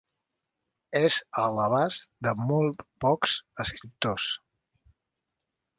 És 0.99 1.17
a 1.41 1.43
l'abast 1.57 2.11
de 2.29 2.33
molt 2.49 2.83
pocs 3.07 3.39
escriptors. 3.67 4.29